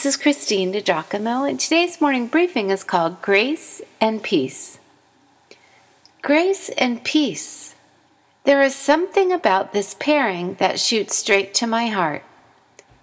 [0.00, 4.78] This is Christine DiGiacomo, and today's morning briefing is called Grace and Peace.
[6.22, 7.74] Grace and peace.
[8.44, 12.22] There is something about this pairing that shoots straight to my heart.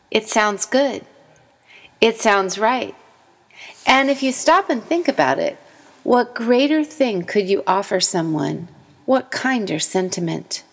[0.09, 1.05] It sounds good.
[2.01, 2.95] It sounds right.
[3.85, 5.59] And if you stop and think about it,
[6.01, 8.69] what greater thing could you offer someone?
[9.05, 10.63] What kinder sentiment?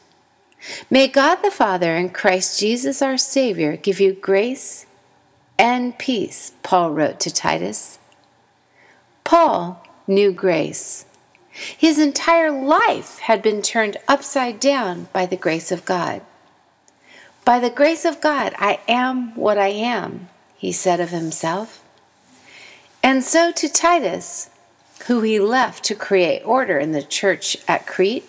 [0.88, 4.86] May God the Father and Christ Jesus our Savior give you grace
[5.58, 7.98] and peace, Paul wrote to Titus.
[9.22, 11.06] Paul knew grace.
[11.50, 16.22] His entire life had been turned upside down by the grace of God.
[17.44, 21.82] By the grace of God, I am what I am, he said of himself.
[23.02, 24.50] And so to Titus,
[25.06, 28.24] who he left to create order in the church at Crete,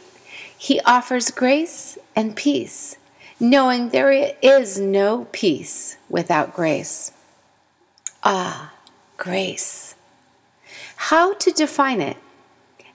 [0.57, 2.97] he offers grace and peace,
[3.39, 7.11] knowing there is no peace without grace.
[8.27, 8.73] Ah,
[9.17, 9.93] grace.
[10.95, 12.17] How to define it?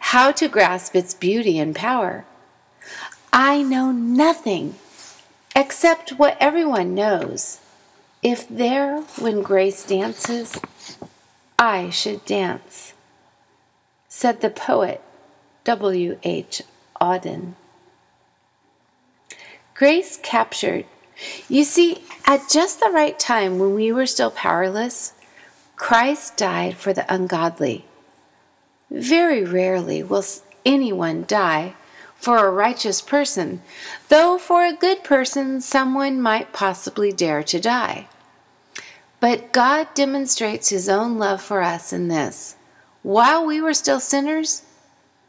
[0.01, 2.25] How to grasp its beauty and power?
[3.33, 4.75] I know nothing
[5.55, 7.61] except what everyone knows.
[8.25, 10.59] If there, when grace dances,
[11.57, 12.95] I should dance,
[14.09, 15.01] said the poet
[15.63, 16.19] W.
[16.25, 16.63] H.
[17.01, 17.55] Auden.
[19.75, 20.87] Grace captured.
[21.49, 25.13] You see, at just the right time when we were still powerless,
[25.81, 27.87] Christ died for the ungodly.
[28.91, 30.23] Very rarely will
[30.65, 31.75] anyone die
[32.17, 33.63] for a righteous person,
[34.11, 38.09] though for a good person someone might possibly dare to die.
[39.21, 42.57] But God demonstrates his own love for us in this
[43.03, 44.63] while we were still sinners,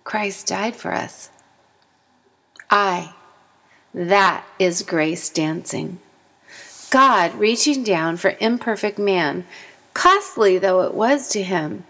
[0.04, 1.30] Christ died for us.
[2.70, 3.14] I,
[3.94, 6.00] that is grace dancing.
[6.90, 9.46] God reaching down for imperfect man,
[9.94, 11.86] costly though it was to him.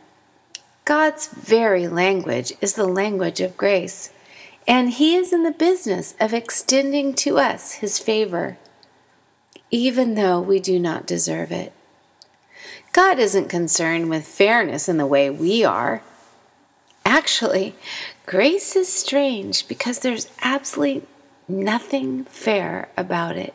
[0.86, 4.12] God's very language is the language of grace
[4.68, 8.58] and He is in the business of extending to us His favor,
[9.70, 11.74] even though we do not deserve it.
[12.94, 16.02] God isn't concerned with fairness in the way we are.
[17.06, 17.76] Actually,
[18.26, 21.08] grace is strange because there's absolutely
[21.48, 23.54] nothing fair about it.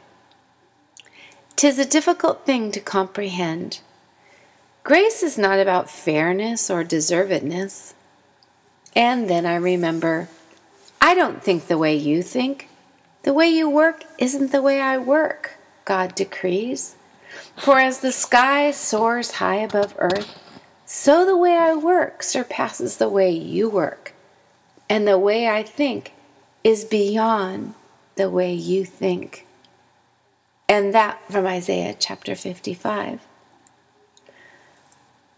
[1.55, 3.81] Tis a difficult thing to comprehend.
[4.87, 7.93] Grace is not about fairness or deservedness.
[8.95, 10.29] And then I remember
[11.01, 12.69] I don't think the way you think.
[13.25, 16.95] The way you work isn't the way I work, God decrees.
[17.57, 20.39] For as the sky soars high above earth,
[20.85, 24.15] so the way I work surpasses the way you work,
[24.89, 26.13] and the way I think
[26.63, 27.75] is beyond
[28.15, 29.49] the way you think.
[30.69, 33.27] And that from Isaiah chapter 55.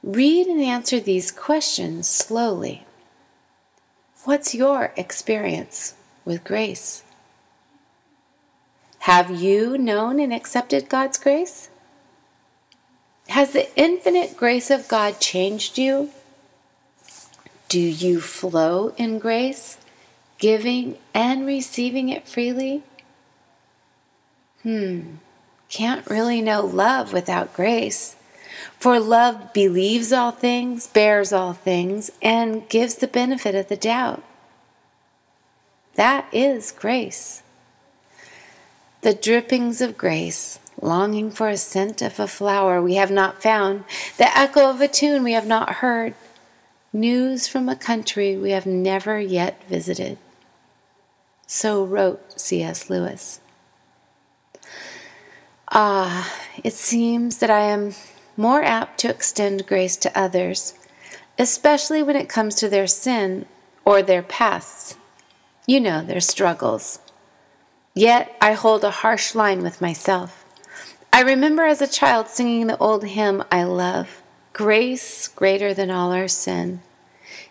[0.03, 2.87] Read and answer these questions slowly.
[4.25, 5.95] What's your experience
[6.25, 7.03] with grace?
[9.01, 11.71] Have you known and accepted God's grace?
[13.29, 16.11] Has the infinite grace of God changed you?
[17.69, 19.79] Do you flow in grace,
[20.39, 22.83] giving and receiving it freely?
[24.63, 25.17] Hmm,
[25.69, 28.17] can't really know love without grace.
[28.79, 34.23] For love believes all things, bears all things, and gives the benefit of the doubt.
[35.95, 37.43] That is grace.
[39.01, 43.85] The drippings of grace, longing for a scent of a flower we have not found,
[44.17, 46.15] the echo of a tune we have not heard,
[46.93, 50.19] news from a country we have never yet visited.
[51.47, 52.91] So wrote C.S.
[52.91, 53.41] Lewis.
[55.71, 56.33] Ah,
[56.63, 57.95] it seems that I am
[58.39, 60.73] more apt to extend grace to others,
[61.39, 63.45] especially when it comes to their sin
[63.85, 64.97] or their pasts.
[65.67, 67.01] You know, their struggles.
[67.95, 70.47] Yet I hold a harsh line with myself.
[71.13, 74.23] I remember as a child singing the old hymn I love
[74.53, 76.81] Grace greater than all our sin.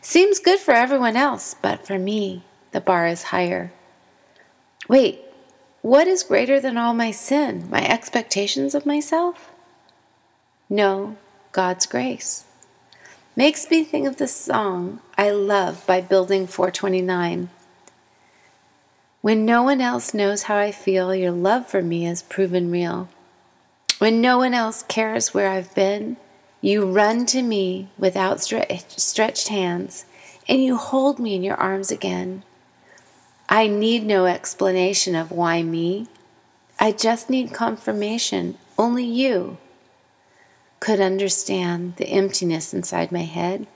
[0.01, 3.71] Seems good for everyone else, but for me, the bar is higher.
[4.89, 5.21] Wait,
[5.81, 7.69] what is greater than all my sin?
[7.69, 9.51] My expectations of myself?
[10.69, 11.15] No,
[11.53, 12.43] God's grace.
[13.37, 17.49] Makes me think of the song I love by Building 429.
[19.21, 23.07] When no one else knows how I feel, your love for me is proven real.
[23.99, 26.17] When no one else cares where I've been,
[26.59, 30.05] you run to me with outstretched hands
[30.49, 32.43] and you hold me in your arms again.
[33.47, 36.07] I need no explanation of why me.
[36.77, 38.57] I just need confirmation.
[38.77, 39.57] Only you.
[40.79, 43.67] Could understand the emptiness inside my head.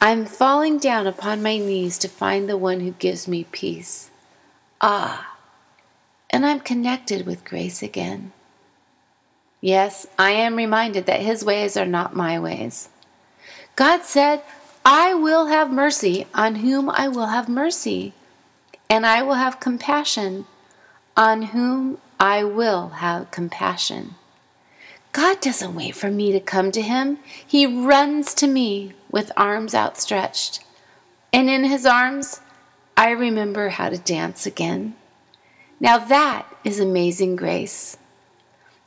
[0.00, 4.10] I'm falling down upon my knees to find the one who gives me peace.
[4.80, 5.36] Ah,
[6.30, 8.32] and I'm connected with grace again.
[9.60, 12.90] Yes, I am reminded that his ways are not my ways.
[13.76, 14.42] God said,
[14.84, 18.12] I will have mercy on whom I will have mercy,
[18.90, 20.44] and I will have compassion
[21.16, 24.16] on whom I will have compassion.
[25.14, 27.18] God doesn't wait for me to come to him.
[27.46, 30.58] He runs to me with arms outstretched.
[31.32, 32.40] And in his arms,
[32.96, 34.96] I remember how to dance again.
[35.78, 37.96] Now that is amazing grace.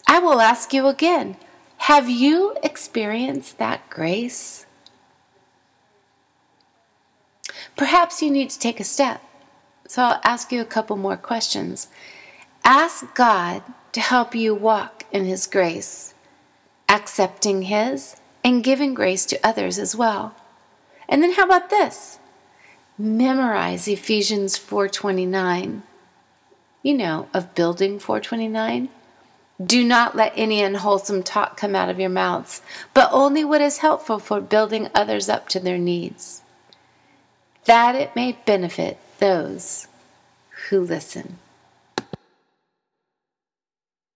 [0.06, 1.38] I will ask you again
[1.82, 4.66] have you experienced that grace?
[7.78, 9.22] Perhaps you need to take a step.
[9.88, 11.88] So I'll ask you a couple more questions.
[12.66, 13.64] Ask God
[13.94, 16.14] to help you walk in His grace,
[16.90, 20.36] accepting His and giving grace to others as well.
[21.10, 22.20] And then how about this?
[22.98, 25.84] Memorize Ephesians 4:29.
[26.84, 28.90] You know, of building 429.
[29.64, 32.62] Do not let any unwholesome talk come out of your mouths,
[32.94, 36.44] but only what is helpful for building others up to their needs
[37.68, 39.88] that it may benefit those
[40.70, 41.38] who listen.